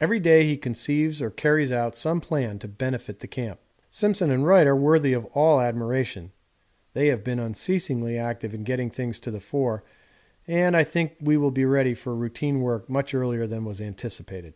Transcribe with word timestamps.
Every 0.00 0.18
day 0.18 0.44
he 0.46 0.56
conceives 0.56 1.20
or 1.20 1.28
carries 1.28 1.70
out 1.70 1.94
some 1.94 2.22
plan 2.22 2.58
to 2.60 2.66
benefit 2.68 3.18
the 3.20 3.26
camp. 3.26 3.60
Simpson 3.90 4.30
and 4.30 4.46
Wright 4.46 4.66
are 4.66 4.74
worthy 4.74 5.12
of 5.12 5.26
all 5.34 5.60
admiration: 5.60 6.32
they 6.94 7.08
have 7.08 7.22
been 7.22 7.38
unceasingly 7.38 8.16
active 8.16 8.54
in 8.54 8.64
getting 8.64 8.88
things 8.88 9.20
to 9.20 9.30
the 9.30 9.40
fore 9.40 9.84
and 10.46 10.74
I 10.74 10.84
think 10.84 11.16
will 11.20 11.50
be 11.50 11.66
ready 11.66 11.92
for 11.92 12.14
routine 12.16 12.62
work 12.62 12.88
much 12.88 13.12
earlier 13.14 13.46
than 13.46 13.66
was 13.66 13.82
anticipated. 13.82 14.54